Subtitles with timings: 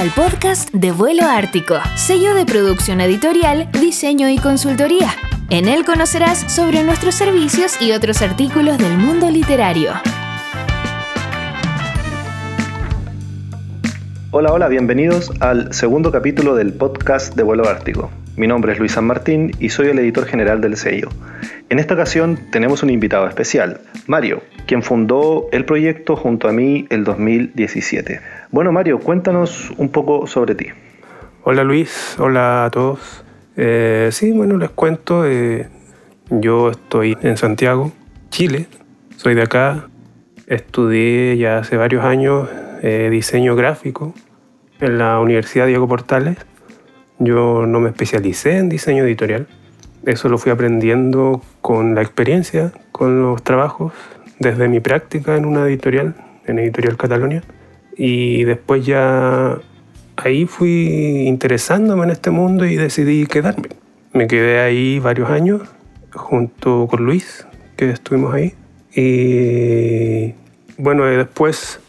[0.00, 5.10] al podcast de Vuelo Ártico, sello de producción editorial, diseño y consultoría.
[5.50, 9.92] En él conocerás sobre nuestros servicios y otros artículos del mundo literario.
[14.30, 18.10] Hola, hola, bienvenidos al segundo capítulo del podcast de Vuelo Ártico.
[18.38, 21.10] Mi nombre es Luis San Martín y soy el editor general del sello.
[21.70, 26.86] En esta ocasión tenemos un invitado especial, Mario, quien fundó el proyecto junto a mí
[26.90, 28.20] el 2017.
[28.50, 30.66] Bueno, Mario, cuéntanos un poco sobre ti.
[31.44, 33.24] Hola Luis, hola a todos.
[33.56, 35.24] Eh, sí, bueno, les cuento.
[35.24, 35.68] Eh,
[36.28, 37.92] yo estoy en Santiago,
[38.30, 38.66] Chile.
[39.14, 39.90] Soy de acá.
[40.48, 42.48] Estudié ya hace varios años
[42.82, 44.12] eh, diseño gráfico
[44.80, 46.36] en la Universidad Diego Portales.
[47.20, 49.46] Yo no me especialicé en diseño editorial.
[50.06, 53.92] Eso lo fui aprendiendo con la experiencia, con los trabajos
[54.38, 56.14] desde mi práctica en una editorial,
[56.46, 57.42] en Editorial Catalonia,
[57.96, 59.58] y después ya
[60.16, 63.68] ahí fui interesándome en este mundo y decidí quedarme.
[64.12, 65.62] Me quedé ahí varios años
[66.12, 68.54] junto con Luis, que estuvimos ahí.
[68.94, 70.34] Y
[70.78, 71.80] bueno, después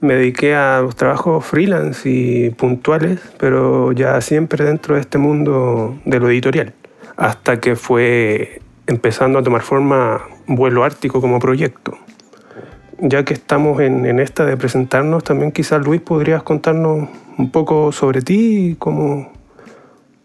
[0.00, 5.98] me dediqué a los trabajos freelance y puntuales, pero ya siempre dentro de este mundo
[6.04, 6.72] de lo editorial,
[7.20, 11.98] hasta que fue empezando a tomar forma vuelo ártico como proyecto.
[12.98, 18.22] Ya que estamos en, esta de presentarnos, también quizás Luis podrías contarnos un poco sobre
[18.22, 19.32] ti y cómo,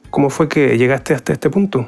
[0.09, 1.85] cómo fue que llegaste hasta este punto.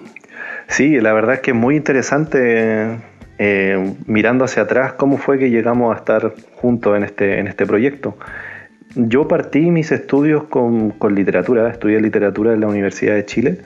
[0.67, 2.97] Sí, la verdad es que es muy interesante
[3.37, 7.65] eh, mirando hacia atrás cómo fue que llegamos a estar juntos en este, en este
[7.65, 8.17] proyecto.
[8.95, 13.61] Yo partí mis estudios con, con literatura, estudié literatura en la Universidad de Chile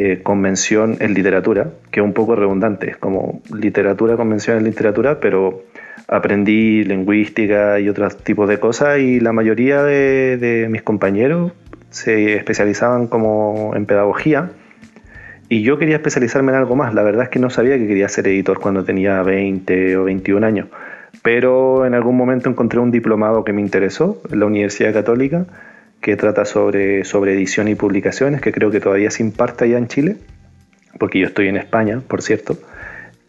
[0.00, 5.18] eh, convención en literatura, que es un poco redundante, es como literatura, convención en literatura,
[5.18, 5.64] pero
[6.06, 11.50] aprendí lingüística y otros tipos de cosas y la mayoría de, mis compañeros
[11.90, 14.52] se especializaban como en pedagogía
[15.48, 16.94] y yo quería especializarme en algo más.
[16.94, 20.46] La verdad es que no sabía que quería ser editor cuando tenía 20 o 21
[20.46, 20.68] años,
[21.22, 25.44] pero en algún momento encontré un diplomado que me interesó en la Universidad Católica
[26.00, 29.88] que trata sobre, sobre edición y publicaciones, que creo que todavía se imparte allá en
[29.88, 30.16] Chile,
[30.98, 32.56] porque yo estoy en España, por cierto.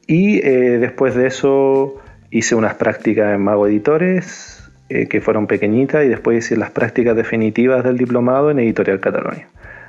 [0.07, 6.05] Y eh, después de eso hice unas prácticas en Mago Editores, eh, que fueron pequeñitas,
[6.05, 9.47] y después hice las prácticas definitivas del diplomado en Editorial Catalonia.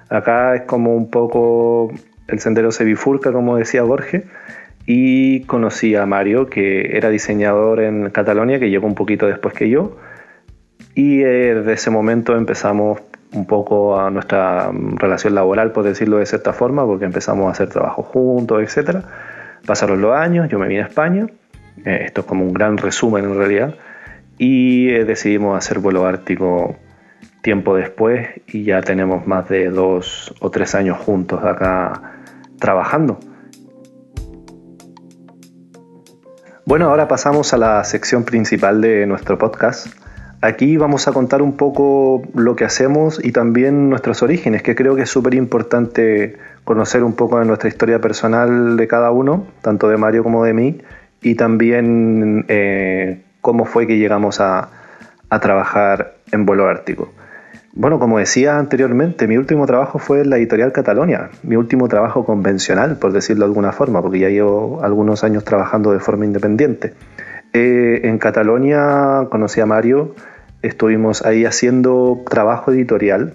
[0.08, 1.92] Acá es como un poco
[2.30, 4.24] el sendero se bifurca, como decía Borges,
[4.86, 9.68] y conocí a Mario, que era diseñador en Catalonia, que llegó un poquito después que
[9.68, 9.96] yo,
[11.00, 13.00] y eh, desde ese momento empezamos
[13.32, 17.70] un poco a nuestra relación laboral, por decirlo de cierta forma, porque empezamos a hacer
[17.70, 18.98] trabajo juntos, etc.
[19.64, 21.26] Pasaron los años, yo me vine a España,
[21.86, 23.76] eh, esto es como un gran resumen en realidad,
[24.36, 26.76] y eh, decidimos hacer vuelo ártico
[27.40, 32.20] tiempo después y ya tenemos más de dos o tres años juntos acá
[32.58, 33.18] trabajando.
[36.66, 39.99] Bueno, ahora pasamos a la sección principal de nuestro podcast,
[40.42, 44.96] Aquí vamos a contar un poco lo que hacemos y también nuestros orígenes, que creo
[44.96, 49.88] que es súper importante conocer un poco de nuestra historia personal de cada uno, tanto
[49.90, 50.80] de Mario como de mí,
[51.20, 54.68] y también eh, cómo fue que llegamos a,
[55.42, 57.12] trabajar en vuelo ártico.
[57.72, 62.24] Bueno, como decía anteriormente, mi último trabajo fue en la editorial Catalonia, mi último trabajo
[62.24, 66.94] convencional, por decirlo de alguna forma, porque ya llevo algunos años trabajando de forma independiente.
[67.52, 70.14] Eh, en Catalonia conocí a Mario,
[70.62, 73.34] estuvimos ahí haciendo trabajo editorial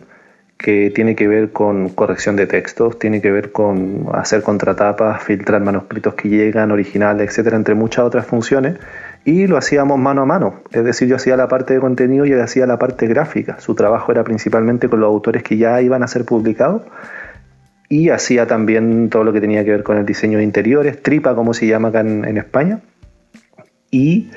[0.58, 5.62] que tiene que ver con corrección de textos, tiene que ver con hacer contratapas, filtrar
[5.62, 8.78] manuscritos que llegan, originales, etcétera, entre muchas otras funciones.
[9.26, 12.32] Y lo hacíamos mano a mano, es decir, yo hacía la parte de contenido y
[12.32, 13.60] él hacía la parte gráfica.
[13.60, 16.84] Su trabajo era principalmente con los autores que ya iban a ser publicados
[17.90, 21.36] y hacía también todo lo que tenía que ver con el diseño de interiores, tripa
[21.36, 22.80] como se llama acá en España.
[23.92, 24.30] Y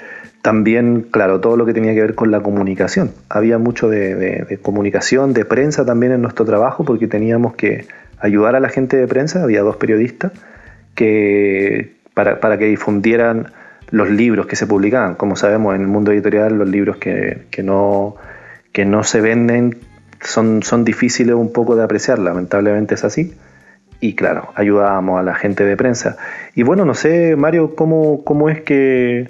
[0.49, 3.13] también, claro, todo lo que tenía que ver con la comunicación.
[3.29, 7.87] Había mucho de, comunicación, de prensa también en nuestro trabajo, porque teníamos que
[8.19, 10.33] ayudar a la gente de prensa, había dos periodistas,
[10.95, 13.53] que, para, que difundieran
[13.91, 15.17] los libros que se publicaban.
[15.17, 18.17] Como sabemos, en el mundo editorial los libros que, no,
[18.73, 19.77] que no se venden
[20.23, 23.35] son, son difíciles un poco de apreciar, lamentablemente es así.
[24.01, 26.17] Y claro, ayudábamos a la gente de prensa.
[26.55, 29.29] Y bueno, no sé, Mario, ¿cómo, cómo es que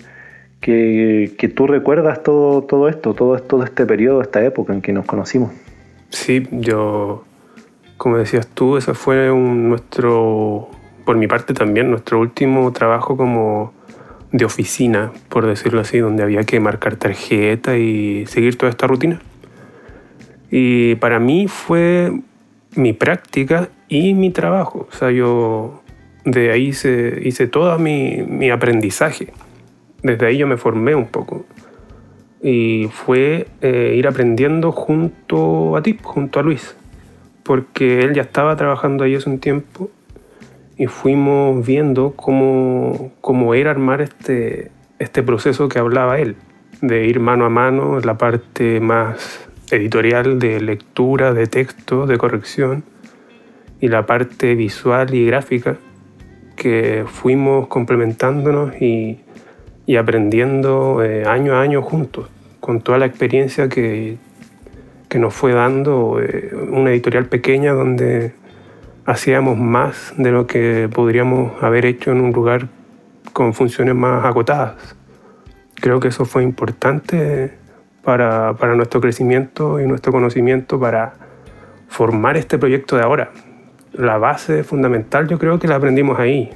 [0.61, 5.07] que, tú recuerdas todo, todo esto, todo, todo este periodo, esta época en que nos
[5.07, 5.53] conocimos.
[6.11, 7.25] Sí, yo,
[7.97, 10.69] como decías tú, ese fue nuestro,
[11.05, 13.73] por mi parte también, nuestro último trabajo como
[14.33, 19.21] de oficina, por decirlo así, donde había que marcar tarjeta y seguir toda esta rutina.
[20.51, 22.13] Y para mí fue
[22.75, 24.87] mi práctica y mi trabajo.
[24.91, 25.83] O sea, yo
[26.25, 29.29] de ahí hice, hice todo mi, mi aprendizaje.
[30.03, 31.45] Desde ahí yo me formé un poco.
[32.43, 36.77] Y fue eh, ir aprendiendo junto a ti, junto a Luis.
[37.43, 39.91] Porque él ya estaba trabajando ahí hace un tiempo
[40.79, 46.37] y fuimos viendo cómo, cómo era armar este, este proceso que hablaba él,
[46.81, 52.85] de ir mano a mano, la parte más editorial de lectura, de texto, de corrección,
[53.81, 55.77] y la parte visual y gráfica,
[56.55, 59.19] que fuimos complementándonos y,
[59.89, 62.29] y aprendiendo eh, año a año juntos,
[62.61, 64.19] con toda la experiencia que,
[65.09, 68.35] que nos fue dando eh, una editorial pequeña donde
[69.07, 72.69] hacíamos más de lo que podríamos haber hecho en un lugar
[73.33, 74.75] con funciones más agotadas.
[75.77, 77.55] Creo que eso fue importante
[78.05, 81.15] para, para nuestro crecimiento y nuestro conocimiento para
[81.89, 83.31] formar este proyecto de ahora.
[83.95, 86.51] La base fundamental yo creo que la aprendimos ahí.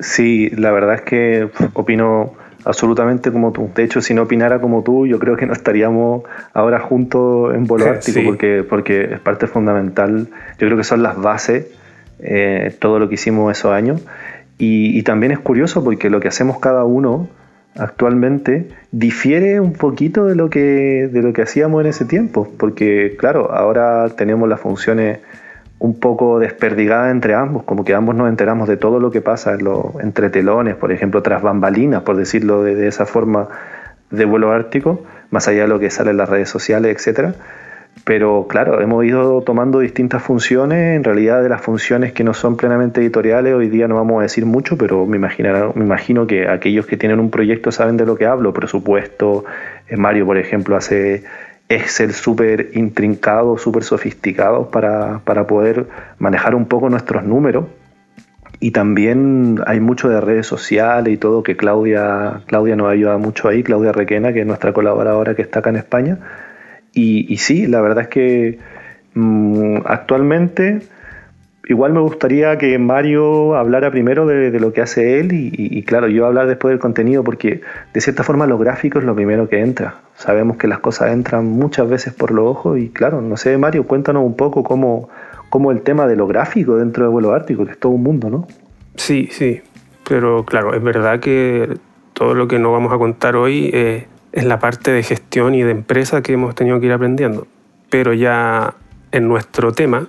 [0.00, 3.70] Sí, la verdad es que opino absolutamente como tú.
[3.74, 7.66] De hecho, si no opinara como tú, yo creo que no estaríamos ahora juntos en
[7.66, 10.28] Bolo Ártico, porque, porque es parte fundamental.
[10.58, 11.66] Yo creo que son las bases
[12.22, 14.02] eh, todo lo que hicimos esos años.
[14.58, 17.30] Y, también es curioso porque lo que hacemos cada uno
[17.76, 22.46] actualmente difiere un poquito de lo que, de lo que hacíamos en ese tiempo.
[22.58, 25.20] Porque, claro, ahora tenemos las funciones
[25.80, 29.54] un poco desperdigadas entre ambos, como que ambos nos enteramos de todo lo que pasa
[29.54, 33.48] en lo, entre telones, por ejemplo, tras bambalinas, por decirlo de, esa forma,
[34.10, 37.34] de vuelo ártico, más allá de lo que sale en las redes sociales, etcétera.
[38.04, 42.58] Pero claro, hemos ido tomando distintas funciones, en realidad de las funciones que no son
[42.58, 46.84] plenamente editoriales, hoy día no vamos a decir mucho, pero me, me imagino que aquellos
[46.84, 49.46] que tienen un proyecto saben de lo que hablo, presupuesto,
[49.88, 51.24] eh, Mario por ejemplo hace
[51.70, 55.86] Excel súper intrincado, súper sofisticado para, para poder
[56.18, 57.64] manejar un poco nuestros números.
[58.62, 63.48] Y también hay mucho de redes sociales y todo que Claudia, Claudia nos ayuda mucho
[63.48, 66.18] ahí, Claudia Requena, que es nuestra colaboradora que está acá en España
[66.92, 68.58] y, sí, la verdad es que
[69.14, 70.80] mm, actualmente
[71.66, 76.26] igual me gustaría que Mario hablara primero de, lo que hace él y, claro, yo
[76.26, 77.60] hablar después del contenido porque
[77.92, 80.00] de cierta forma lo gráfico es lo primero que entra.
[80.14, 83.86] Sabemos que las cosas entran muchas veces por los ojos y claro, no sé, Mario,
[83.86, 85.08] cuéntanos un poco cómo,
[85.48, 88.30] cómo el tema de lo gráfico dentro de vuelo ártico, que es todo un mundo,
[88.30, 88.46] ¿no?
[88.96, 89.60] Sí, sí,
[90.08, 91.78] pero claro, es verdad que
[92.12, 95.62] todo lo que nos vamos a contar hoy es es la parte de gestión y
[95.62, 97.46] de empresa que hemos tenido que ir aprendiendo.
[97.88, 98.74] Pero ya
[99.12, 100.08] en nuestro tema,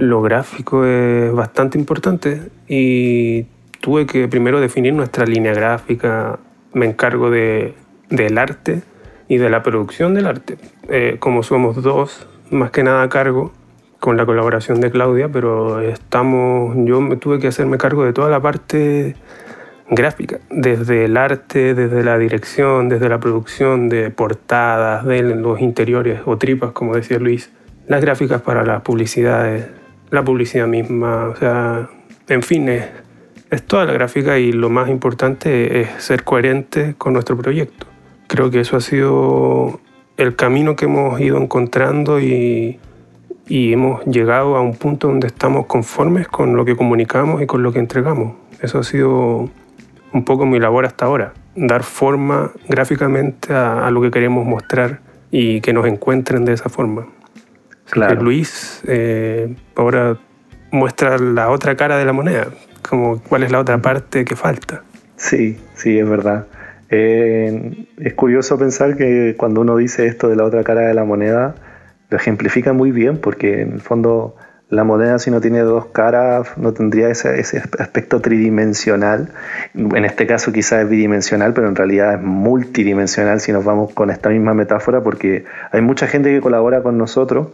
[0.00, 3.44] lo gráfico es bastante importante y
[3.80, 6.38] tuve que primero definir nuestra línea gráfica.
[6.72, 7.74] Me encargo de,
[8.08, 8.82] del arte
[9.28, 10.56] y de la producción del arte.
[10.88, 13.52] Eh, como somos dos, más que nada a cargo,
[13.98, 18.30] con la colaboración de Claudia, pero estamos, yo me tuve que hacerme cargo de toda
[18.30, 19.14] la parte
[19.90, 26.20] gráfica, desde el arte, desde la dirección, desde la producción de portadas, de los interiores
[26.24, 27.52] o tripas, como decía Luis,
[27.88, 29.66] las gráficas para las publicidades,
[30.10, 31.88] la publicidad misma, o sea,
[32.28, 32.86] en fin, es,
[33.66, 37.86] toda la gráfica y lo más importante es ser coherente con nuestro proyecto.
[38.28, 39.80] Creo que eso ha sido
[40.16, 42.78] el camino que hemos ido encontrando y,
[43.48, 47.64] y hemos llegado a un punto donde estamos conformes con lo que comunicamos y con
[47.64, 48.34] lo que entregamos.
[48.62, 49.50] Eso ha sido
[50.12, 55.60] un poco mi labor hasta ahora, dar forma gráficamente a, lo que queremos mostrar y
[55.60, 57.06] que nos encuentren de esa forma.
[57.90, 58.22] Claro.
[58.22, 60.16] Luis eh, ahora
[60.70, 62.48] muestra la otra cara de la moneda,
[62.88, 64.82] como cuál es la otra parte que falta.
[65.16, 66.46] Sí, sí, es verdad.
[66.88, 71.04] Eh, es curioso pensar que cuando uno dice esto de la otra cara de la
[71.04, 71.54] moneda,
[72.08, 74.36] lo ejemplifica muy bien porque en el fondo
[74.70, 79.30] la moneda si no tiene dos caras no tendría ese, ese, aspecto tridimensional.
[79.74, 84.10] En este caso quizás es bidimensional, pero en realidad es multidimensional si nos vamos con
[84.10, 87.48] esta misma metáfora, porque hay mucha gente que colabora con nosotros.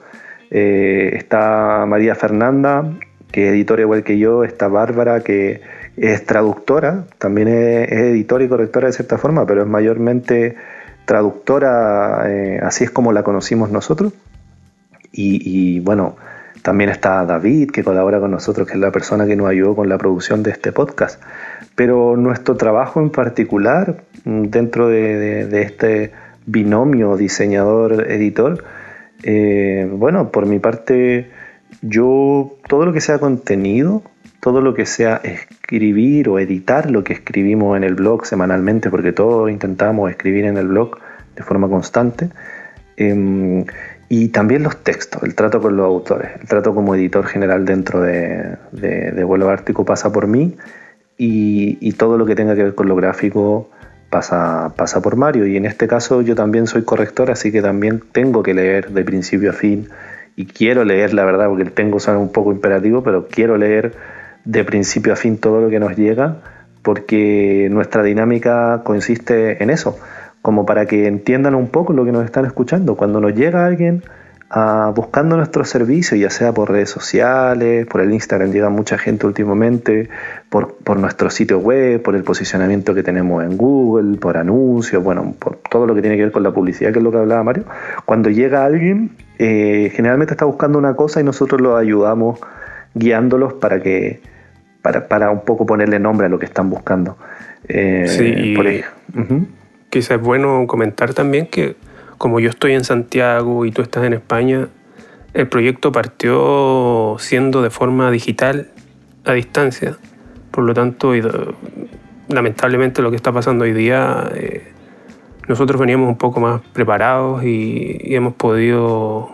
[0.50, 2.98] Eh, está María Fernanda,
[3.30, 5.60] que es editora igual que yo, está Bárbara, que
[5.96, 10.56] es traductora, también es, editora y correctora de cierta forma, pero es mayormente
[11.06, 14.12] traductora, eh, así es como la conocimos nosotros.
[15.18, 16.16] Y, bueno,
[16.60, 19.88] también está David, que colabora con nosotros, que es la persona que nos ayudó con
[19.88, 21.22] la producción de este podcast.
[21.74, 26.12] Pero nuestro trabajo en particular, mm, dentro de, este
[26.44, 28.62] binomio diseñador-editor,
[29.22, 31.30] eh, bueno, por mi parte,
[31.82, 34.02] yo todo lo que sea contenido,
[34.40, 39.12] todo lo que sea escribir o editar lo que escribimos en el blog semanalmente, porque
[39.12, 40.98] todos intentamos escribir en el blog
[41.34, 42.30] de forma constante,
[42.96, 43.64] em,
[44.08, 48.00] Y también los textos, el trato con los autores, el trato como editor general dentro
[48.02, 50.56] de, de, Vuelo Ártico pasa por mí
[51.18, 53.68] y, y, todo lo que tenga que ver con lo gráfico
[54.10, 55.46] pasa, pasa por Mario.
[55.46, 59.04] Y en este caso yo también soy corrector, así que también tengo que leer de
[59.04, 59.88] principio a fin
[60.36, 63.94] y quiero leer, la verdad, porque el tengo suena un poco imperativo, pero quiero leer
[64.44, 66.36] de principio a fin todo lo que nos llega,
[66.82, 69.98] porque nuestra dinámica consiste en eso
[70.46, 72.96] como para que entiendan un poco lo que nos están escuchando.
[72.96, 74.04] Cuando nos llega alguien
[74.94, 80.08] buscando nuestro servicio, ya sea por redes sociales, por el Instagram, llega mucha gente últimamente,
[80.48, 85.56] por, nuestro sitio web, por el posicionamiento que tenemos en Google, por anuncios, bueno, por
[85.56, 87.64] todo lo que tiene que ver con la publicidad, que es lo que hablaba Mario.
[88.04, 92.38] Cuando llega alguien, eh, generalmente está buscando una cosa y nosotros lo ayudamos
[92.94, 94.20] guiándolos para que
[94.82, 97.18] para, un poco ponerle nombre a lo que están buscando.
[97.68, 98.84] Eh, sí, por ahí
[99.90, 101.76] quizás es bueno comentar también que
[102.18, 104.68] como yo estoy en Santiago y tú estás en España,
[105.34, 108.70] el proyecto partió siendo de forma digital
[109.24, 109.96] a distancia.
[110.50, 111.12] Por lo tanto,
[112.28, 114.72] lamentablemente lo que está pasando hoy día, eh,
[115.46, 119.30] nosotros veníamos un poco más preparados y, hemos podido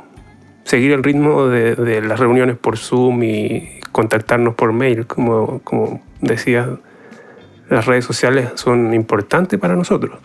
[0.64, 6.68] seguir el ritmo de, las reuniones por Zoom y contactarnos por mail, como, como decías.
[7.68, 10.18] Las redes sociales son importantes para nosotros.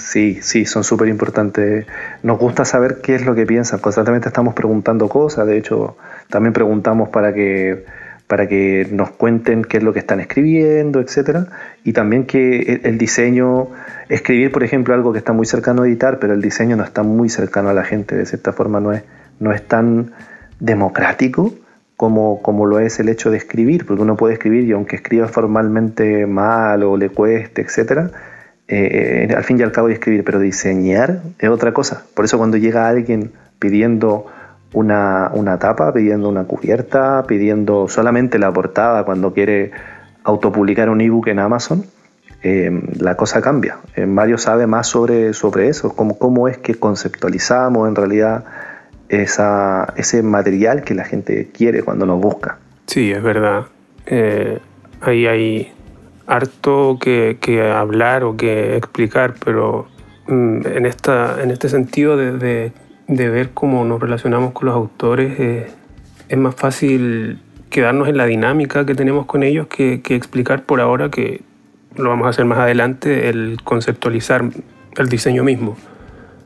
[0.00, 1.86] Sí, sí, son súper importantes.
[2.22, 3.80] Nos gusta saber qué es lo que piensan.
[3.80, 5.46] Constantemente estamos preguntando cosas.
[5.46, 5.96] De hecho,
[6.28, 7.84] también preguntamos para que,
[8.26, 11.46] para que nos cuenten qué es lo que están escribiendo, etcétera.
[11.84, 13.68] Y también que el diseño,
[14.08, 17.02] escribir, por ejemplo, algo que está muy cercano a editar, pero el diseño no está
[17.02, 18.16] muy cercano a la gente.
[18.16, 19.02] De cierta forma, no es,
[19.38, 20.12] no es tan
[20.58, 21.54] democrático
[21.96, 25.28] como, como lo es el hecho de escribir, porque uno puede escribir y aunque escriba
[25.28, 28.10] formalmente mal o le cueste, etcétera
[28.72, 32.04] eh, al fin y al cabo de escribir, pero diseñar es otra cosa.
[32.14, 34.26] Por eso cuando llega alguien pidiendo
[34.72, 39.72] una, una tapa, pidiendo una cubierta, pidiendo solamente la portada cuando quiere
[40.22, 41.84] autopublicar un ebook en Amazon,
[42.44, 43.78] eh, la cosa cambia.
[43.96, 48.44] Eh, Mario sabe más sobre, sobre eso, cómo, cómo es que conceptualizamos en realidad
[49.08, 52.58] esa, ese material que la gente quiere cuando nos busca.
[52.86, 53.64] Sí, es verdad.
[55.00, 55.72] ahí hay
[56.26, 57.36] harto que,
[57.74, 59.88] hablar o que explicar, pero
[60.26, 62.72] mm, en, esta, en este sentido de,
[63.08, 65.66] ver cómo nos relacionamos con los autores, eh,
[66.28, 71.10] es más fácil quedarnos en la dinámica que tenemos con ellos que explicar por ahora,
[71.10, 71.42] que
[71.96, 74.44] lo vamos a hacer más adelante, el conceptualizar
[74.96, 75.76] el diseño mismo.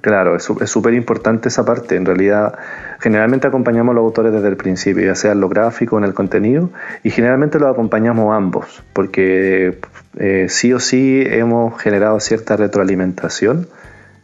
[0.04, 1.96] Claro, es súper importante esa parte.
[1.96, 2.58] En realidad,
[3.00, 6.12] generalmente acompañamos a los autores desde el principio, ya sea en lo gráfico en el
[6.12, 6.68] contenido,
[7.02, 9.78] y generalmente los acompañamos ambos, porque
[10.18, 13.66] eh, sí o sí hemos generado cierta retroalimentación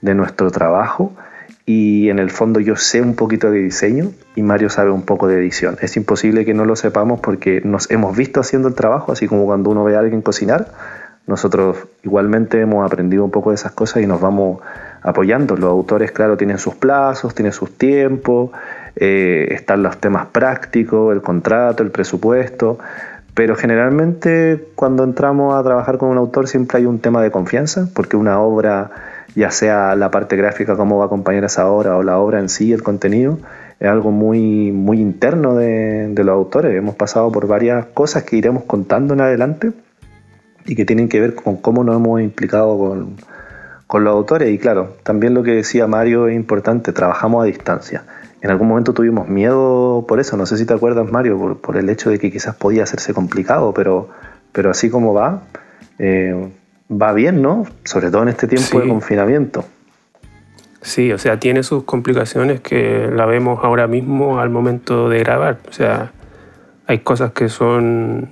[0.02, 1.14] de nuestro trabajo
[1.64, 5.28] y en el fondo yo sé un poquito de diseño y Mario sabe un poco
[5.28, 5.78] de edición.
[5.80, 9.46] Es imposible que no lo sepamos porque nos hemos visto haciendo el trabajo, así como
[9.46, 10.75] cuando uno ve a alguien cocinar,
[11.26, 14.60] nosotros igualmente hemos aprendido un poco de esas cosas y nos vamos
[15.02, 15.57] apoyando.
[15.57, 18.50] Los autores, claro, tienen sus plazos, tienen sus tiempos,
[18.97, 22.78] eh, están los temas prácticos, el contrato, el presupuesto,
[23.35, 27.88] pero generalmente cuando entramos a trabajar con un autor siempre hay un tema de confianza,
[27.95, 28.90] porque una obra,
[29.35, 32.49] ya sea la parte gráfica, cómo va a acompañar esa obra, o la obra en
[32.49, 33.38] sí, el contenido,
[33.78, 36.76] es algo muy, muy interno de, de los autores.
[36.76, 39.73] Hemos pasado por varias cosas que iremos contando en adelante
[40.66, 43.16] y que tienen que ver con cómo nos hemos implicado con,
[43.90, 44.49] con los autores.
[44.52, 48.04] Y claro, también lo que decía Mario es importante, trabajamos a distancia.
[48.40, 51.90] En algún momento tuvimos miedo por eso, no sé si te acuerdas Mario, por, el
[51.90, 54.09] hecho de que quizás podía hacerse complicado, pero,
[54.52, 55.42] pero así como va,
[55.99, 56.50] eh,
[56.88, 57.64] va bien, ¿no?
[57.82, 59.64] Sobre todo en este tiempo de confinamiento.
[60.82, 65.59] Sí, o sea, tiene sus complicaciones que la vemos ahora mismo al momento de grabar.
[65.68, 66.12] O sea,
[66.87, 68.28] hay cosas que son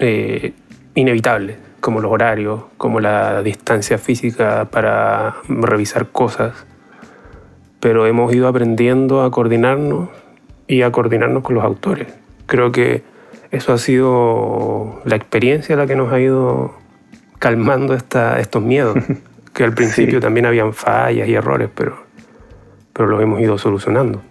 [0.00, 0.52] eh,
[0.96, 6.54] inevitables como los horarios, como la distancia física para revisar cosas,
[7.80, 10.10] pero hemos ido aprendiendo a coordinarnos
[10.66, 12.08] y a coordinarnos con los autores.
[12.46, 13.02] Creo que
[13.50, 16.74] eso ha sido la experiencia la que nos ha ido
[17.38, 18.96] calmando esta, estos miedos,
[19.52, 21.96] que al principio también habían fallas y errores, pero,
[22.92, 24.22] pero los hemos ido solucionando.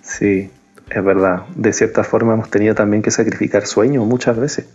[0.00, 0.50] Sí,
[0.88, 1.42] es verdad.
[1.54, 4.68] De cierta forma hemos tenido también que sacrificar sueños muchas veces,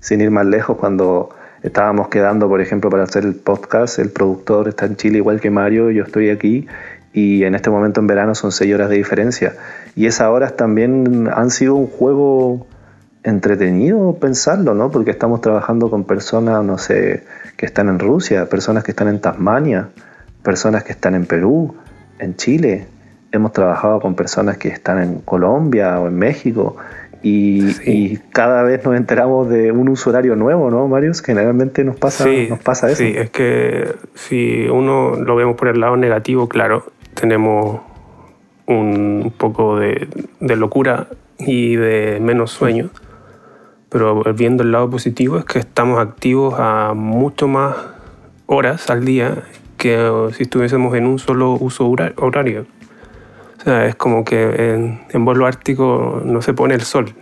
[0.00, 1.30] sin ir más lejos cuando
[1.62, 5.50] estábamos quedando, por ejemplo, para hacer el podcast, el productor está en Chile igual que
[5.50, 6.66] Mario, yo estoy aquí
[7.12, 9.54] y en este momento en verano son seis horas de diferencia.
[9.96, 12.66] Y esas horas también han sido un juego
[13.22, 14.90] entretenido pensarlo, ¿no?
[14.90, 17.24] Porque estamos trabajando con personas, no sé,
[17.56, 19.88] que están en Rusia, personas que están en Tasmania,
[20.42, 21.74] personas que están en Perú,
[22.18, 22.86] en Chile,
[23.32, 26.76] hemos trabajado con personas que están en Colombia o en México
[27.22, 31.22] y, cada vez nos enteramos de un usuario nuevo, ¿no, Marius?
[31.22, 33.02] Generalmente nos pasa, nos pasa eso.
[33.02, 36.84] Sí, es que si uno lo vemos por el lado negativo, claro,
[37.14, 37.80] tenemos
[38.66, 40.08] un poco de,
[40.40, 41.08] locura
[41.38, 42.90] y de menos sueño.
[43.88, 47.74] Pero viendo el lado positivo es que estamos activos a mucho más
[48.46, 49.42] horas al día
[49.76, 52.66] que si estuviésemos en un solo uso horario.
[53.60, 57.14] O sea, es como que en, en vuelo ártico no se pone el sol.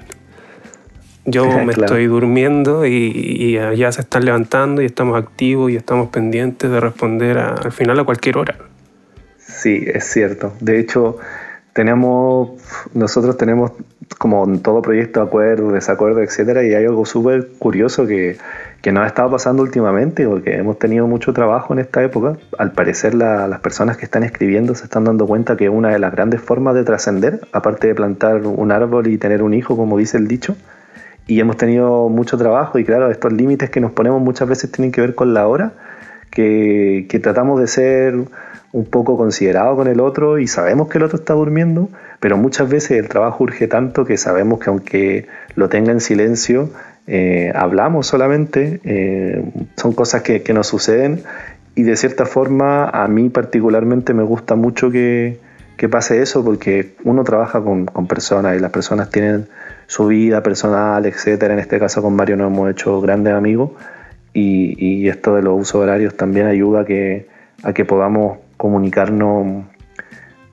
[1.31, 6.71] Yo me estoy durmiendo y, ya se están levantando y estamos activos y estamos pendientes
[6.71, 8.57] de responder al final a cualquier hora.
[9.39, 10.55] Sí, es cierto.
[10.61, 11.19] De hecho,
[11.73, 12.51] tenemos,
[12.95, 13.73] nosotros tenemos
[14.17, 18.39] como en todo proyecto acuerdos, desacuerdos, etcétera, y hay algo súper curioso que,
[18.81, 22.37] que nos ha estado pasando últimamente, porque hemos tenido mucho trabajo en esta época.
[22.59, 26.13] Al parecer las personas que están escribiendo se están dando cuenta que una de las
[26.13, 30.17] grandes formas de trascender, aparte de plantar un árbol y tener un hijo, como dice
[30.17, 30.57] el dicho,
[31.27, 34.93] y hemos tenido mucho trabajo y claro, estos límites que nos ponemos muchas veces tienen
[34.93, 35.73] que ver con la hora,
[36.31, 38.15] que, que tratamos de ser
[38.73, 41.89] un poco considerados con el otro y sabemos que el otro está durmiendo,
[42.21, 46.71] pero muchas veces el trabajo urge tanto que sabemos que aunque lo tenga en silencio,
[47.07, 49.43] eh, hablamos solamente, eh,
[49.77, 51.23] son cosas que, nos suceden
[51.75, 55.39] y de cierta forma a mí particularmente me gusta mucho que,
[55.91, 59.47] pase eso porque uno trabaja con, personas y las personas tienen
[59.87, 61.55] su vida personal, etcétera.
[61.55, 63.71] En este caso con Mario nos hemos hecho grandes amigos
[64.35, 67.29] y, esto de los usos horarios también ayuda que,
[67.63, 69.65] a que podamos comunicarnos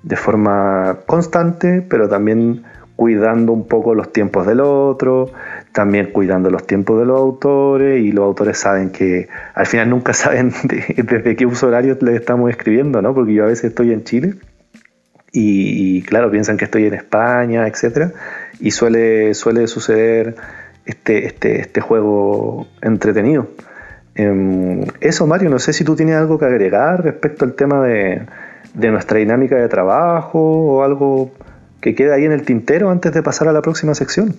[0.01, 2.63] de forma constante, pero también
[2.95, 5.31] cuidando un poco los tiempos del otro,
[5.73, 10.13] también cuidando los tiempos de los autores y los autores saben que al final nunca
[10.13, 10.53] saben
[10.95, 13.13] desde qué uso horario les estamos escribiendo, ¿no?
[13.13, 14.35] Porque yo a veces estoy en Chile
[15.37, 18.13] y, claro, piensan que estoy en España, etcétera,
[18.61, 20.35] y suele, suele suceder
[20.85, 23.49] este, este, este juego entretenido.
[24.15, 28.25] Em, eso, Mario, no sé si tú tienes algo que agregar respecto al tema de,
[28.73, 31.31] nuestra dinámica de trabajo o algo
[31.81, 34.35] que quede ahí en el tintero antes de pasar a la próxima sección.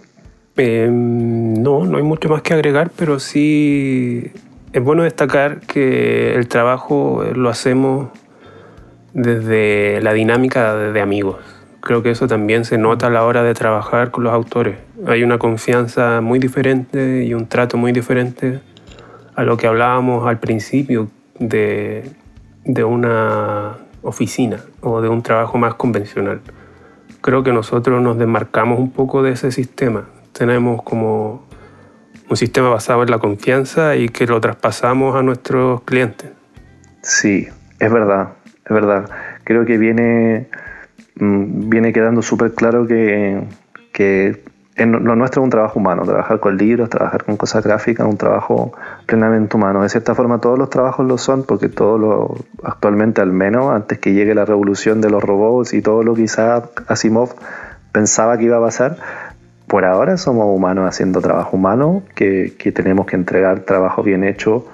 [0.57, 4.33] Em, no, no hay mucho más que agregar, pero sí
[4.73, 8.09] es bueno destacar que el trabajo lo hacemos
[9.13, 11.37] desde la dinámica de amigos.
[11.81, 14.77] Creo que eso también se nota a la hora de trabajar con los autores.
[15.07, 18.61] Hay una confianza muy diferente y un trato muy diferente
[19.37, 22.11] a lo que hablábamos al principio de,
[22.65, 26.41] de una oficina o de un trabajo más convencional
[27.27, 30.09] creo que nosotros nos desmarcamos un poco de ese sistema.
[30.31, 31.45] Tenemos como
[32.31, 36.31] un sistema basado en la confianza y que lo traspasamos a nuestros clientes.
[37.03, 37.49] Sí,
[37.81, 39.11] es verdad, es verdad.
[39.43, 40.47] Creo que viene,
[41.17, 43.43] mm, viene quedando súper claro que,
[43.93, 44.45] que
[44.85, 48.73] lo nuestro es un trabajo humano, trabajar con libros, trabajar con cosas gráficas, un trabajo
[49.07, 49.83] plenamente humano.
[49.83, 53.99] De cierta forma todos los trabajos lo son, porque todo lo, actualmente al menos, antes
[53.99, 57.35] que llegue la revolución de los robots y todo lo que Isaac Asimov
[57.91, 58.99] pensaba que iba a pasar,
[59.67, 64.67] por ahora somos humanos haciendo trabajo humano, que, tenemos que entregar trabajo bien hecho,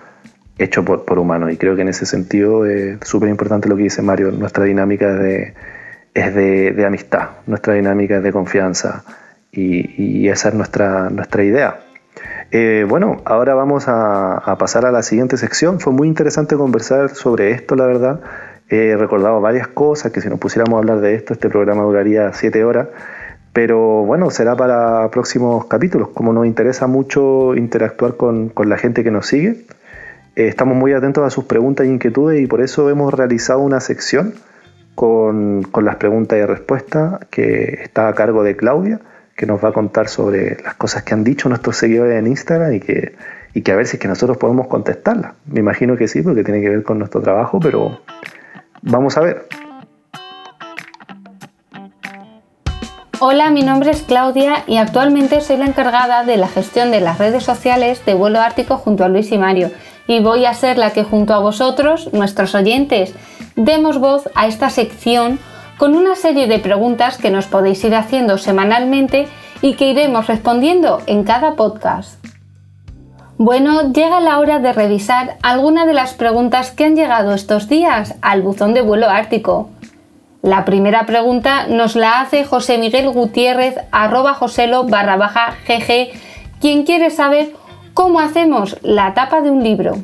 [0.59, 1.53] hecho por, por humanos.
[1.53, 5.12] Y creo que en ese sentido es súper importante lo que dice Mario, nuestra dinámica
[5.15, 5.55] de,
[6.12, 9.05] es de amistad, nuestra dinámica es de confianza
[9.53, 11.81] y, esa es nuestra, nuestra idea.
[12.51, 15.81] Eh, bueno, ahora vamos a, pasar a la siguiente sección.
[15.81, 18.21] Fue muy interesante conversar sobre esto, la verdad.
[18.69, 22.33] He recordado varias cosas que si nos pusiéramos a hablar de esto, este programa duraría
[22.33, 22.88] siete horas.
[23.53, 26.09] Pero bueno, será para próximos capítulos.
[26.09, 29.67] Como nos interesa mucho interactuar con, con la gente que nos sigue,
[30.37, 33.81] eh, estamos muy atentos a sus preguntas e inquietudes y por eso hemos realizado una
[33.81, 34.33] sección
[34.95, 39.01] con, con las preguntas y respuestas que está a cargo de Claudia
[39.43, 42.75] que nos va a contar sobre las cosas que han dicho nuestros seguidores en Instagram
[42.75, 43.17] y que,
[43.53, 45.33] y que a ver si es que nosotros podemos contestarlas.
[45.47, 47.99] Me imagino que sí, porque tiene que ver con nuestro trabajo, pero
[48.83, 49.49] vamos a ver.
[53.19, 57.19] Hola, mi nombre es Claudia y actualmente soy la encargada de la gestión de las
[57.19, 59.73] redes sociales de Vuelo Ártico junto a Luis y Mario
[60.07, 63.13] y voy a ser la que junto a vosotros, nuestros oyentes,
[63.57, 65.41] demos voz a esta sección
[65.83, 69.27] con una serie de preguntas que nos podéis ir haciendo semanalmente
[69.62, 72.25] y que iremos respondiendo en cada podcast.
[73.37, 78.14] Bueno, llega la hora de revisar algunas de las preguntas que han llegado estos días
[78.23, 79.71] al buzón de vuelo ártico.
[80.40, 86.12] La primera pregunta nos la hace José Miguel Gutiérrez arroba joselo barra baja gg,
[86.61, 87.55] quien quiere saber
[87.92, 89.97] cómo hacemos la tapa de un libro.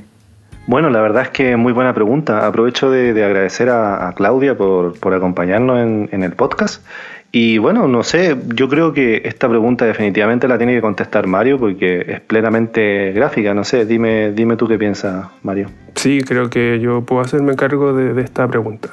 [0.69, 2.47] Bueno, la verdad es que muy buena pregunta.
[2.47, 6.85] Aprovecho de, agradecer a, Claudia por, acompañarnos en, el podcast.
[7.33, 11.59] Y bueno, no sé, yo creo que esta pregunta definitivamente la tiene que contestar Mario
[11.59, 13.55] porque es plenamente gráfica.
[13.55, 15.71] No sé, dime, dime tú qué piensas, Mario.
[15.95, 18.91] Sí, creo que yo puedo hacerme cargo de, esta pregunta.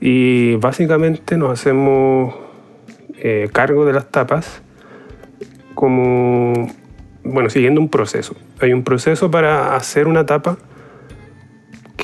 [0.00, 2.36] Y básicamente nos hacemos
[3.16, 4.62] eh, cargo de las tapas
[5.74, 6.68] como,
[7.24, 8.36] bueno, siguiendo un proceso.
[8.60, 10.56] Hay un proceso para hacer una tapa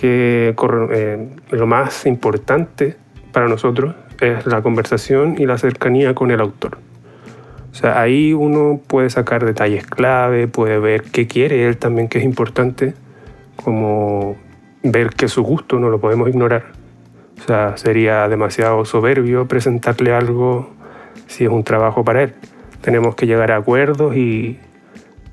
[0.00, 0.54] que
[0.92, 2.96] eh, lo más importante
[3.32, 6.78] para nosotros es la conversación y la cercanía con el autor.
[7.70, 12.18] O sea, ahí uno puede sacar detalles clave, puede ver qué quiere él también, que
[12.18, 12.94] es importante,
[13.56, 14.36] como
[14.82, 16.64] ver que su gusto no lo podemos ignorar.
[17.38, 20.70] O sea, sería demasiado soberbio presentarle algo
[21.26, 22.32] si es un trabajo para él.
[22.80, 24.58] Tenemos que llegar a acuerdos y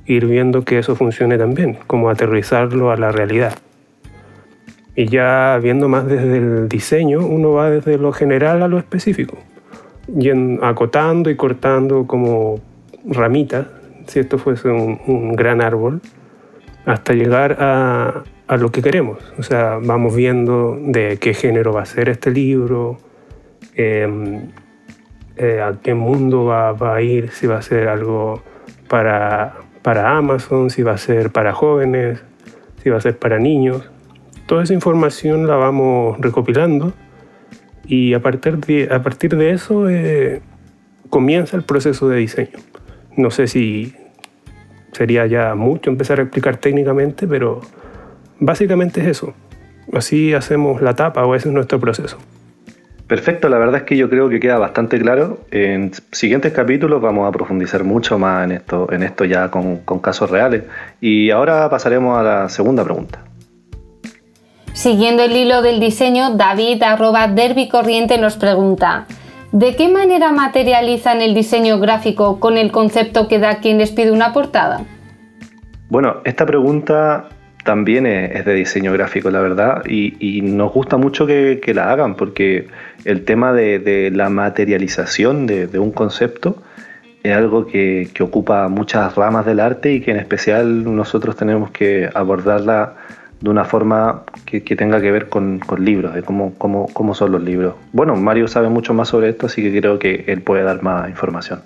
[0.06, 3.58] ir viendo que eso funcione también, como aterrizarlo a la realidad.
[4.98, 9.38] Y ya viendo más desde el diseño, uno va desde lo general a lo específico,
[10.08, 12.60] yendo, acotando y cortando como
[13.06, 13.68] ramitas,
[14.08, 16.02] si esto fuese un, gran árbol,
[16.88, 19.20] hasta llegar a, a, lo que queremos.
[19.38, 22.98] O sea, vamos viendo de qué género va a ser este libro,
[23.76, 24.48] em,
[25.36, 28.42] eh, a qué mundo va, va, a ir, si va a ser algo
[28.88, 32.24] para, para Amazon, si va a ser para jóvenes,
[32.82, 33.88] si va a ser para niños.
[34.48, 36.94] Toda esa información la vamos recopilando
[37.86, 40.42] y a partir de, a partir de eso eh,
[41.10, 42.58] comienza el proceso de diseño.
[43.18, 43.94] No sé si
[44.94, 47.60] sería ya mucho empezar a explicar técnicamente, pero
[48.40, 49.34] básicamente es eso.
[49.92, 52.18] Así hacemos la tapa o ese es nuestro proceso.
[53.06, 55.40] Perfecto, la verdad es que yo creo que queda bastante claro.
[55.52, 60.00] En siguientes capítulos vamos a profundizar mucho más en esto, en esto ya con, con
[60.00, 60.64] casos reales.
[61.02, 63.27] Y ahora pasaremos a la segunda pregunta.
[64.78, 69.08] Siguiendo el hilo del diseño, David arroba Derby Corriente nos pregunta,
[69.52, 74.12] ¿de qué manera materializan el diseño gráfico con el concepto que da quien les pide
[74.12, 74.86] una portada?
[75.90, 77.28] Bueno, esta pregunta
[77.66, 82.68] también es, de diseño gráfico, la verdad, y, nos gusta mucho que, la hagan porque
[83.04, 86.62] el tema de, la materialización de, un concepto
[87.24, 92.08] es algo que, ocupa muchas ramas del arte y que en especial nosotros tenemos que
[92.14, 92.94] abordarla
[93.42, 97.44] de una forma que, tenga que ver con, libros, de cómo, cómo, cómo, son los
[97.44, 97.76] libros.
[97.94, 101.10] Bueno, Mario sabe mucho más sobre esto, así que creo que él puede dar más
[101.10, 101.62] información.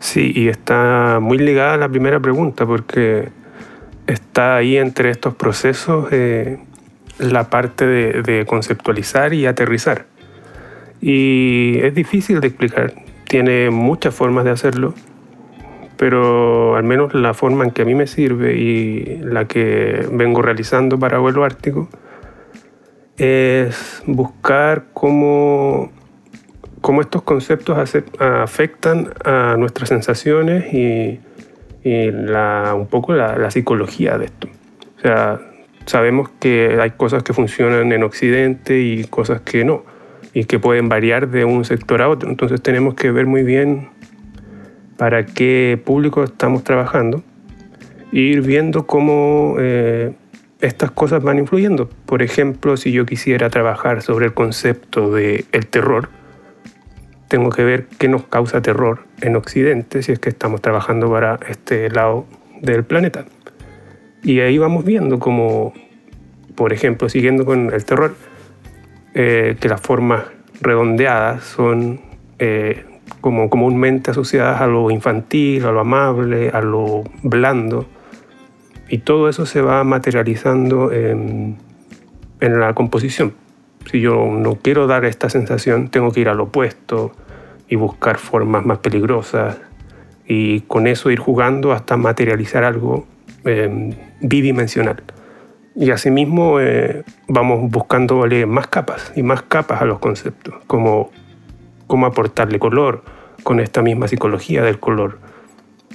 [0.00, 3.28] Sí, y está muy ligada a la primera pregunta, porque
[4.06, 6.58] está ahí entre estos procesos eh,
[7.18, 10.04] la parte de, de conceptualizar y aterrizar.
[11.00, 12.92] Y es difícil de explicar,
[13.26, 14.94] tiene muchas formas de hacerlo
[15.96, 20.42] pero al menos la forma en que a mí me sirve y la que vengo
[20.42, 21.88] realizando para vuelo ártico
[23.16, 25.92] es buscar cómo,
[26.80, 31.20] cómo estos conceptos afectan a nuestras sensaciones y,
[31.84, 34.48] la, un poco la, la, psicología de esto.
[34.96, 35.38] O sea,
[35.84, 39.84] sabemos que hay cosas que funcionan en Occidente y cosas que no,
[40.32, 42.28] y que pueden variar de un sector a otro.
[42.28, 43.90] Entonces tenemos que ver muy bien
[44.96, 47.22] para qué público estamos trabajando
[48.12, 50.12] e ir viendo cómo eh,
[50.60, 51.88] estas cosas van influyendo.
[52.06, 56.08] Por ejemplo, si yo quisiera trabajar sobre el concepto del el terror,
[57.28, 61.38] tengo que ver qué nos causa terror en Occidente si es que estamos trabajando para
[61.48, 62.26] este lado
[62.60, 63.24] del planeta.
[64.22, 65.74] Y ahí vamos viendo como,
[66.54, 68.14] por ejemplo, siguiendo con el terror,
[69.14, 70.24] eh, que las formas
[70.60, 72.00] redondeadas son
[72.38, 72.84] eh,
[73.20, 77.86] como comúnmente asociadas a lo infantil, a lo amable, a lo blando.
[78.88, 81.56] Y todo eso se va materializando en,
[82.40, 83.32] la composición.
[83.90, 87.12] Si yo no quiero dar esta sensación, tengo que ir al opuesto
[87.68, 89.56] y buscar formas más peligrosas
[90.26, 93.06] y con eso ir jugando hasta materializar algo
[93.44, 95.02] eh, bidimensional.
[95.74, 101.10] Y asimismo eh, vamos buscándole más capas y más capas a los conceptos, como
[101.86, 103.02] cómo aportarle color
[103.42, 105.18] con esta misma psicología del color.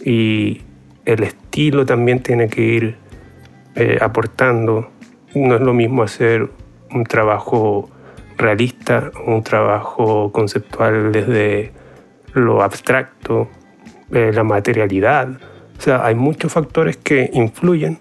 [0.03, 0.61] Y
[1.05, 2.95] el estilo también tiene que ir
[3.75, 4.91] eh, aportando.
[5.35, 6.49] No es lo mismo hacer
[6.91, 7.89] un trabajo
[8.37, 11.71] realista, un trabajo conceptual desde
[12.33, 13.49] lo abstracto,
[14.11, 15.29] eh, la materialidad.
[15.77, 17.99] O sea, hay muchos factores que influyen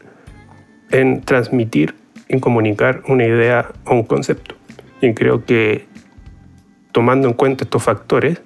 [0.91, 1.95] en transmitir,
[2.29, 4.55] en comunicar una idea o un concepto.
[5.01, 5.87] Y creo que
[6.99, 8.41] tomando en cuenta estos factores,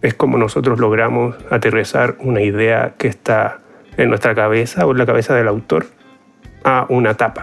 [0.00, 3.58] es como nosotros logramos aterrizar una idea que está
[3.98, 5.84] en nuestra cabeza o en la cabeza del autor
[6.64, 7.42] a una tapa.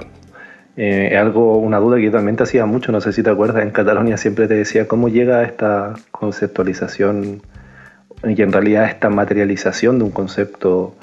[0.76, 3.62] Eh, algo, una duda que yo también te hacía mucho, no sé si te acuerdas,
[3.62, 7.43] en Cataluña siempre te decía cómo llega esta conceptualización
[8.24, 10.96] y en realidad esta materialización de un concepto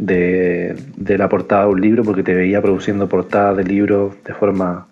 [0.00, 4.34] de, de, la portada de un libro, porque te veía produciendo portadas de libros de
[4.34, 4.88] forma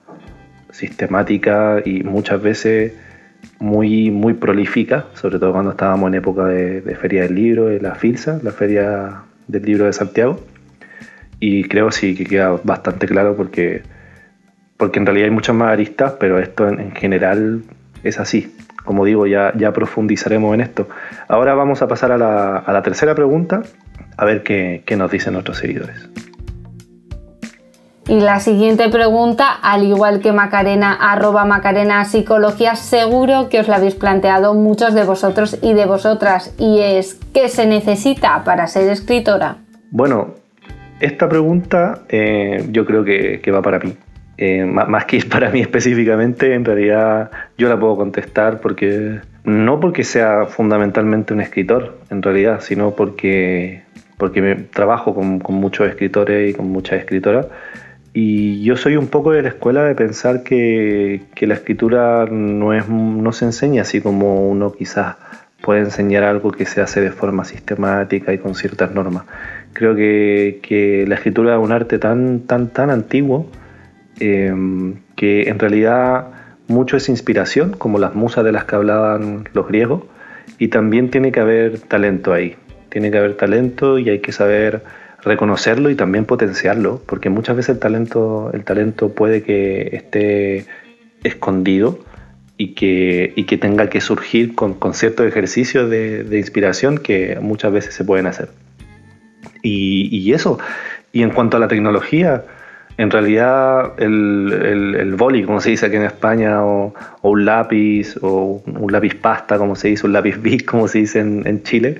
[0.71, 2.93] sistemática y muchas veces
[3.59, 7.95] muy, muy prolífica, sobre todo cuando estábamos en época de, Feria del Libro, de la
[7.95, 10.41] FILSA, la Feria del Libro de Santiago.
[11.41, 13.83] Y creo sí que queda bastante claro porque,
[14.77, 17.63] porque en realidad hay muchas más aristas, pero esto en, general
[18.03, 18.55] es así.
[18.85, 20.89] Como digo, ya, ya profundizaremos en esto.
[21.29, 23.63] Ahora vamos a pasar a la, a la tercera pregunta,
[24.17, 26.09] a ver qué, qué nos dicen nuestros seguidores.
[28.07, 33.77] Y la siguiente pregunta, al igual que Macarena, arroba Macarena Psicología, seguro que os la
[33.77, 38.91] habéis planteado muchos de vosotros y de vosotras, y es, ¿qué se necesita para ser
[38.91, 39.57] escritora?
[39.91, 40.35] Bueno,
[41.01, 43.95] esta pregunta eh, yo creo que, va para mí.
[44.37, 50.05] Eh, más que para mí específicamente, en realidad yo la puedo contestar porque no porque
[50.05, 53.83] sea fundamentalmente un escritor, en realidad, sino porque,
[54.19, 57.47] porque me, trabajo con, con muchos escritores y con muchas escritoras
[58.17, 62.89] y yo soy un poco de la escuela de pensar que, la escritura no, es,
[62.89, 65.17] no se enseña así como uno quizás
[65.61, 69.25] puede enseñar algo que se hace de forma sistemática y con ciertas normas.
[69.73, 73.51] Creo que, la escritura es un arte tan, tan, tan antiguo
[74.21, 76.29] em, que en realidad
[76.69, 80.05] mucho es inspiración, como las musas de las que hablaban los griegos,
[80.59, 82.55] y también tiene que haber talento ahí.
[82.91, 84.83] Tiene que haber talento y hay que saber
[85.25, 90.67] reconocerlo y también potenciarlo, porque muchas veces el talento, el talento puede que esté
[91.23, 91.99] escondido
[92.57, 97.73] y que, y que tenga que surgir con, con ciertos ejercicios de, inspiración que muchas
[97.73, 98.51] veces se pueden hacer.
[99.63, 100.59] Y, eso,
[101.11, 102.45] y en cuanto a la tecnología,
[102.99, 108.63] en realidad el, el, boli, como se dice aquí en España, o, un lápiz, o
[108.67, 111.97] un lápiz pasta, como se dice, un lápiz big, como se dice en, en Chile,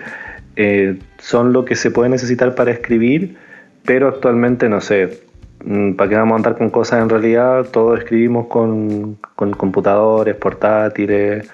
[0.57, 3.39] eh, son lo que se puede necesitar para escribir,
[3.87, 5.21] pero actualmente no sé,
[5.65, 7.65] mm, ¿para qué vamos a andar con cosas en realidad?
[7.71, 11.51] Todos escribimos con, computadores, portátiles,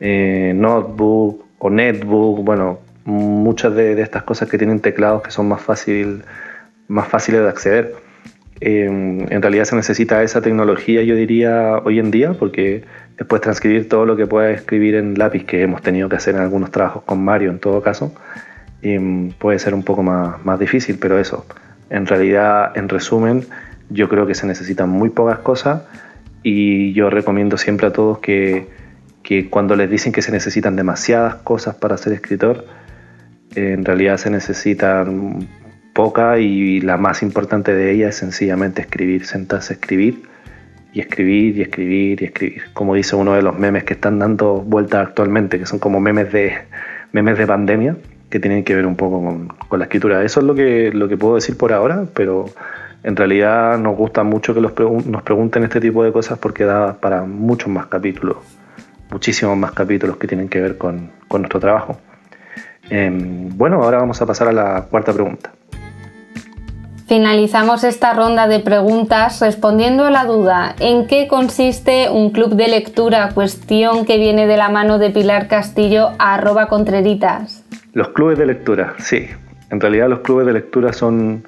[0.00, 5.62] eh, notebook o netbook, bueno, muchas de, estas cosas que tienen teclados que son más,
[5.62, 6.24] fácil,
[6.88, 7.94] más fáciles de acceder.
[8.60, 12.82] Eh, en realidad se necesita esa tecnología, yo diría, hoy en día, porque
[13.16, 16.40] después transcribir todo lo que pueda escribir en lápiz, que hemos tenido que hacer en
[16.40, 18.12] algunos trabajos con Mario en todo caso,
[19.38, 21.46] puede ser un poco más, más difícil, pero eso,
[21.90, 23.44] en realidad, en resumen,
[23.90, 25.82] yo creo que se necesitan muy pocas cosas
[26.42, 28.66] y yo recomiendo siempre a todos que,
[29.22, 32.66] que cuando les dicen que se necesitan demasiadas cosas para ser escritor,
[33.54, 35.46] en realidad se necesitan
[35.92, 40.22] pocas y la más importante de ellas es sencillamente escribir, sentarse a escribir
[40.92, 42.62] y escribir y escribir y escribir.
[42.72, 46.32] Como dice uno de los memes que están dando vueltas actualmente, que son como memes
[46.32, 46.54] de,
[47.12, 47.96] memes de pandemia,
[48.32, 49.22] que tienen que ver un poco
[49.68, 50.24] con, la escritura.
[50.24, 52.46] Eso es lo que, lo que puedo decir por ahora, pero
[53.02, 54.72] en realidad nos gusta mucho que los
[55.04, 58.38] nos pregunten este tipo de cosas porque da para muchos más capítulos,
[59.10, 61.98] muchísimos más capítulos que tienen que ver con, con nuestro trabajo.
[62.88, 65.52] Em, bueno, ahora vamos a pasar a la cuarta pregunta.
[67.06, 72.68] Finalizamos esta ronda de preguntas respondiendo a la duda ¿en qué consiste un club de
[72.68, 73.28] lectura?
[73.34, 77.61] Cuestión que viene de la mano de Pilar Castillo arroba contreritas.
[77.92, 79.26] Los clubes de lectura, sí.
[79.70, 81.44] En realidad los clubes de lectura son,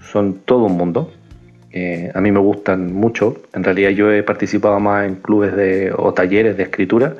[0.00, 1.12] son todo un mundo.
[1.72, 3.36] Eh, a mí me gustan mucho.
[3.54, 7.14] En realidad yo he participado más en clubes de, o talleres de escritura,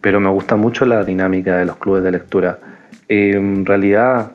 [0.00, 2.58] pero me gusta mucho la dinámica de los clubes de lectura.
[3.08, 4.32] en realidad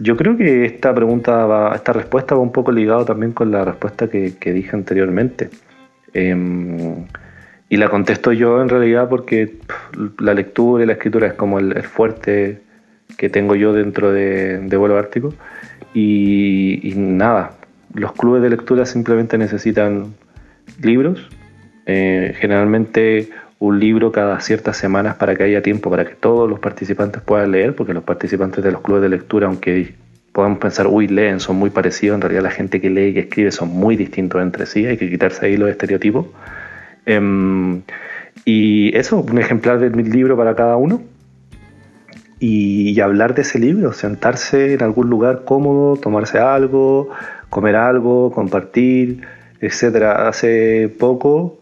[0.00, 3.64] yo creo que esta pregunta, va, esta respuesta va un poco ligado también con la
[3.64, 5.50] respuesta que, dije anteriormente.
[6.14, 7.06] Em,
[7.68, 9.58] y la contesto yo en realidad porque
[10.20, 12.62] la lectura y la escritura es como el, fuerte
[13.16, 15.34] que tengo yo dentro de, Vuelo Ártico.
[15.94, 17.52] Y, nada,
[17.94, 20.14] los clubes de lectura simplemente necesitan
[20.80, 21.28] libros.
[21.86, 26.60] Eh, generalmente un libro cada ciertas semanas para que haya tiempo para que todos los
[26.60, 29.94] participantes puedan leer, porque los participantes de los clubes de lectura, aunque
[30.32, 33.20] podamos pensar, uy, leen, son muy parecidos, en realidad la gente que lee y que
[33.20, 36.26] escribe son muy distintos entre sí, hay que quitarse ahí los estereotipos.
[37.06, 37.82] Em,
[38.44, 41.02] y eso, un ejemplar de mi libro para cada uno.
[42.40, 47.10] Y, hablar de ese libro, sentarse en algún lugar cómodo, tomarse algo,
[47.48, 49.22] comer algo, compartir,
[49.60, 50.28] etcétera.
[50.28, 51.58] Hace poco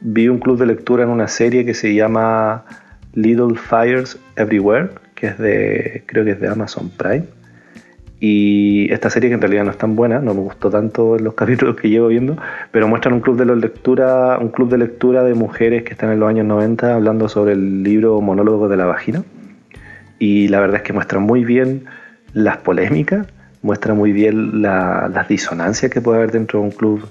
[0.00, 2.64] vi un club de lectura en una serie que se llama
[3.14, 7.24] Little Fires Everywhere, que es de, creo que es de Amazon Prime.
[8.20, 11.24] Y esta serie que en realidad no es tan buena, no me gustó tanto en
[11.24, 12.36] los capítulos que llevo viendo,
[12.70, 16.20] pero muestran un club de lectura, un club de lectura de mujeres que están en
[16.20, 19.24] los años 90 hablando sobre el libro Monólogo de la vagina.
[20.20, 21.86] Y la verdad es que muestran muy bien
[22.34, 23.26] las polémicas,
[23.62, 27.08] muestra muy bien las disonancias que puede haber dentro de un club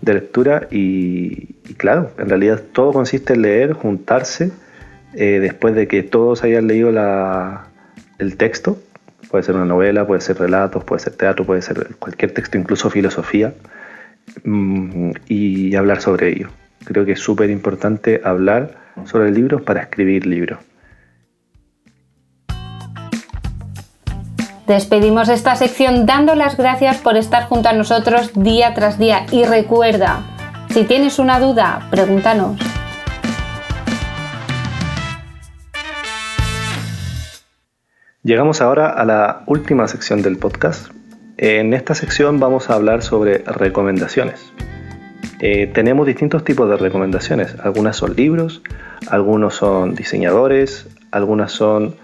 [0.00, 4.52] de lectura y, claro, en realidad todo consiste en leer, juntarse,
[5.14, 6.90] eh, después de que todos hayan leído
[8.18, 8.78] el texto,
[9.28, 12.90] puede ser una novela, puede ser relatos, puede ser teatro, puede ser cualquier texto, incluso
[12.90, 13.54] filosofía,
[14.44, 16.48] mm, y hablar sobre ello.
[16.84, 20.58] Creo que es súper importante hablar sobre libros para escribir libros.
[24.66, 29.44] Despedimos esta sección dando las gracias por estar junto a nosotros día tras día y
[29.44, 30.22] recuerda,
[30.70, 32.60] si tienes una duda, pregúntanos.
[38.22, 40.92] Llegamos ahora a la última sección del podcast.
[41.38, 44.52] En esta sección vamos a hablar sobre recomendaciones.
[45.40, 47.56] Eh, tenemos distintos tipos de recomendaciones.
[47.64, 48.62] Algunas son libros,
[49.08, 51.96] algunos son diseñadores, algunas son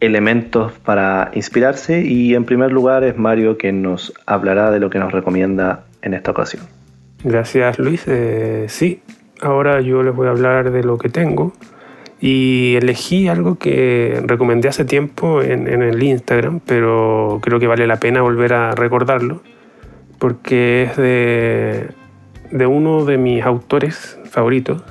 [0.00, 4.98] elementos para inspirarse y en primer lugar es Mario quien nos hablará de lo que
[4.98, 6.64] nos recomienda en esta ocasión.
[7.24, 8.04] Gracias Luis.
[8.06, 9.00] Eh, sí,
[9.40, 11.52] ahora yo les voy a hablar de lo que tengo
[12.20, 17.96] y elegí algo que recomendé hace tiempo en, el Instagram, pero creo que vale la
[17.96, 19.42] pena volver a recordarlo
[20.18, 21.88] porque es de,
[22.50, 24.82] de uno de mis autores favoritos.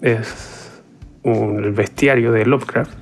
[0.00, 0.82] Es
[1.22, 3.01] un, el bestiario de Lovecraft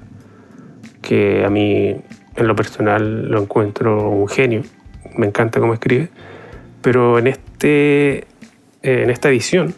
[1.03, 1.97] que a mí
[2.37, 4.63] en lo personal lo encuentro un genio,
[5.17, 6.09] me encanta cómo escribe,
[6.83, 8.27] pero en, este,
[8.83, 9.75] en esta edición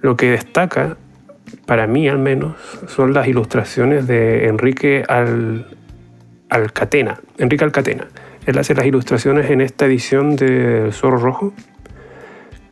[0.00, 0.96] lo que destaca,
[1.64, 5.66] para mí al menos, son las ilustraciones de Enrique Al,
[6.48, 7.20] Alcatena.
[7.38, 8.06] Enrique Alcatena.
[8.46, 11.54] Él hace las ilustraciones en esta edición de Zorro Rojo,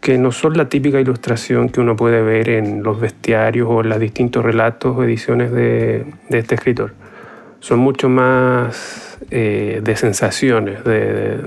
[0.01, 3.89] que no son la típica ilustración que uno puede ver en los bestiarios o en
[3.89, 6.93] los distintos relatos o ediciones de, de este escritor
[7.65, 11.41] son mucho más eh, de sensaciones, de,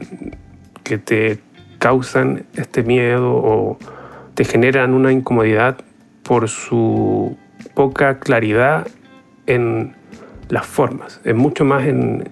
[0.84, 1.38] que te
[1.77, 3.77] causan este miedo o
[4.34, 5.77] te generan una incomodidad
[6.23, 7.38] por su
[7.75, 8.88] poca claridad
[9.45, 9.93] en
[10.49, 12.27] las formas, es mucho más en,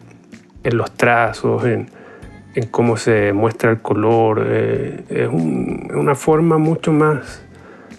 [0.63, 1.87] los trazos, en,
[2.71, 7.45] cómo se muestra el color, eh, es una forma mucho más,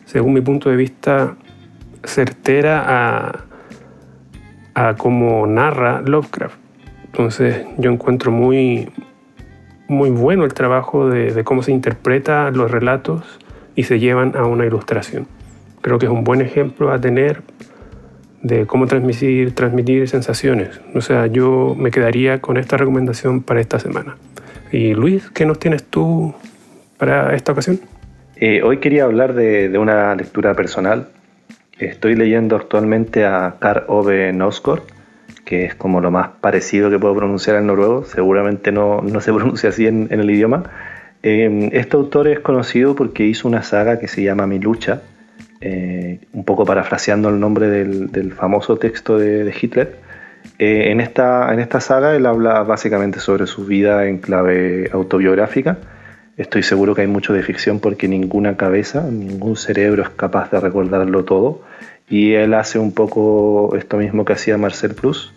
[0.05, 1.37] según mi punto de vista,
[2.03, 3.46] certera a,
[4.77, 6.59] a cómo narra Lovecraft.
[7.07, 8.91] Entonces yo encuentro muy,
[9.89, 13.23] muy bueno el trabajo de, cómo se interpreta los relatos
[13.75, 15.27] y se llevan a una ilustración.
[15.81, 17.41] Creo que es un buen ejemplo a tener
[18.43, 20.79] de cómo transmitir, transmitir sensaciones.
[20.95, 24.19] O sea, yo me quedaría con esta recomendación para esta semana.
[24.71, 26.35] Y Luis, ¿qué nos tienes tú
[26.99, 27.81] para esta ocasión?
[28.37, 31.09] Eh, hoy quería hablar de, de, una lectura personal
[31.79, 34.83] Estoy leyendo actualmente a Karl Ove Nosgård,
[35.45, 39.33] que es como lo más parecido que puedo pronunciar en noruego, seguramente no, no se
[39.35, 40.65] pronuncia así en, el idioma.
[41.23, 45.03] Em, este autor es conocido porque hizo una saga que se llama Mi lucha,
[45.61, 49.97] eh, un poco parafraseando el nombre del, famoso texto de, Hitler.
[50.59, 55.77] Eh, en, esta, en esta saga él habla básicamente sobre su vida en clave autobiográfica
[56.37, 60.61] Estoy seguro que hay mucho de ficción porque ninguna cabeza, ningún cerebro es capaz de
[60.61, 61.63] recordarlo todo.
[62.11, 65.31] Y él hace un poco esto mismo que hacía Marcel Proust,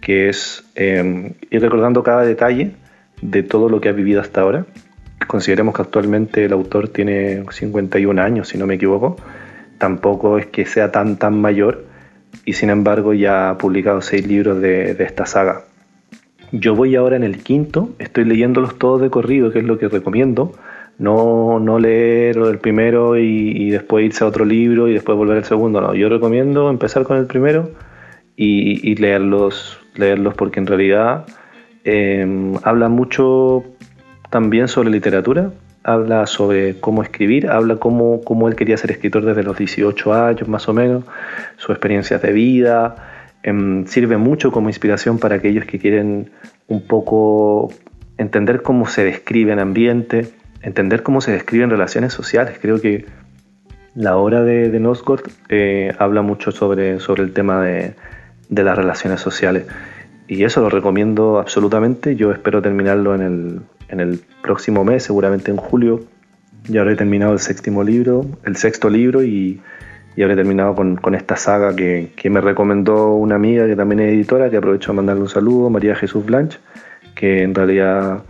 [0.00, 2.76] que es em, ir recordando cada detalle
[3.20, 4.66] de todo lo que ha vivido hasta ahora.
[5.26, 9.16] Consideremos que actualmente el autor tiene 51 años, si no me equivoco.
[9.78, 11.86] Tampoco es que sea tan, tan mayor.
[12.44, 15.64] Y sin embargo ya ha publicado seis libros de, de esta saga.
[16.52, 19.88] Yo voy ahora en el quinto, estoy leyéndolos todos de corrido, que es lo que
[19.88, 20.52] recomiendo.
[20.98, 25.44] No, no leer el primero y, después irse a otro libro y después volver al
[25.44, 25.80] segundo.
[25.80, 27.70] No, yo recomiendo empezar con el primero
[28.36, 31.26] y, leerlos, leerlos porque en realidad
[31.84, 33.64] em, habla mucho
[34.30, 35.50] también sobre literatura,
[35.82, 40.48] habla sobre cómo escribir, habla cómo, cómo él quería ser escritor desde los 18 años
[40.48, 41.04] más o menos,
[41.56, 43.15] sus experiencias de vida
[43.86, 46.30] sirve mucho como inspiración para aquellos que quieren
[46.66, 47.72] un poco
[48.18, 50.28] entender cómo se describe el ambiente,
[50.62, 52.58] entender cómo se describen relaciones sociales.
[52.60, 53.04] Creo que
[53.94, 54.96] la obra de, de
[55.48, 57.94] eh, habla mucho sobre, sobre el tema de,
[58.48, 59.66] de, las relaciones sociales.
[60.28, 62.16] Y eso lo recomiendo absolutamente.
[62.16, 66.04] Yo espero terminarlo en el, en el próximo mes, seguramente en julio.
[66.68, 69.60] Ya habré terminado el séptimo libro, el sexto libro y
[70.16, 74.14] y habré terminado con, esta saga que, que, me recomendó una amiga que también es
[74.14, 76.58] editora, que aprovecho a mandarle un saludo, María Jesús Blanch,
[77.14, 78.22] que en realidad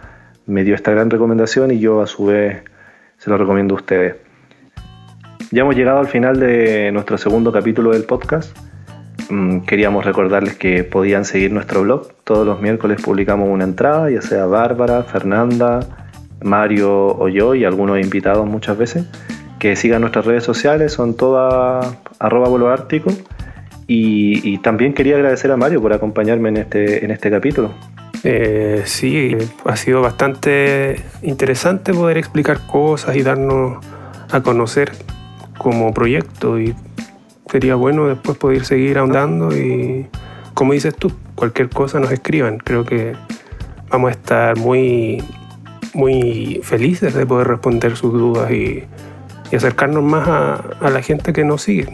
[0.46, 2.62] me dio esta gran recomendación y yo a su vez
[3.18, 4.16] se lo recomiendo a ustedes.
[5.52, 8.56] Ya hemos llegado al final de nuestro segundo capítulo del podcast.
[9.30, 12.08] Mm, queríamos recordarles que podían seguir nuestro blog.
[12.24, 15.80] Todos los miércoles publicamos una entrada, ya sea Bárbara, Fernanda,
[16.42, 19.06] Mario o yo y algunos invitados muchas veces.
[19.58, 23.10] Que sigan nuestras redes sociales, son todas arroba vuelo ártico.
[23.88, 27.72] Y, también quería agradecer a Mario por acompañarme en este, en este capítulo.
[28.24, 33.84] Eh, sí, ha sido bastante interesante poder explicar cosas y darnos
[34.32, 34.90] a conocer
[35.58, 36.74] como proyecto y
[37.48, 40.08] sería bueno después poder seguir ahondando y
[40.54, 42.58] como dices tú, cualquier cosa nos escriban.
[42.58, 43.14] Creo que
[43.90, 45.22] vamos a estar muy,
[45.94, 48.84] muy felices de poder responder sus dudas y,
[49.54, 51.88] acercarnos más a, la gente que nos sigue.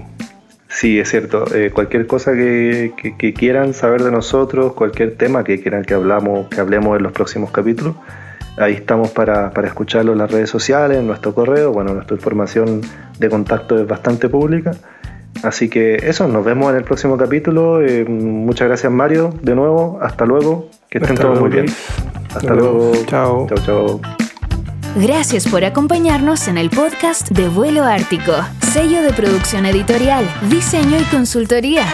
[0.68, 1.44] Sí, es cierto.
[1.55, 2.92] Eh, cualquier cosa que,
[3.36, 7.50] quieran saber de nosotros, cualquier tema que quieran que, hablamos, que hablemos en los próximos
[7.50, 7.94] capítulos,
[8.57, 11.72] ahí estamos para, para escucharlo en las redes sociales, en nuestro correo.
[11.72, 12.80] Bueno, nuestra información
[13.18, 14.72] de contacto es bastante pública.
[15.42, 17.82] Así que eso, nos vemos en el próximo capítulo.
[17.82, 19.98] Eh, muchas gracias Mario, de nuevo.
[20.00, 20.68] Hasta luego.
[20.88, 21.66] Que estén todos muy bien.
[22.34, 22.92] Hasta luego.
[23.07, 23.46] Chao.
[23.48, 24.00] Chao, chao.
[24.95, 28.32] Gracias por acompañarnos en el podcast de Vuelo Ártico,
[28.74, 31.86] sello de producción editorial, diseño y consultoría.